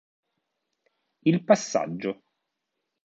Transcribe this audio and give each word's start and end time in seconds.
Il 1.29 1.43
passaggio 1.45 2.23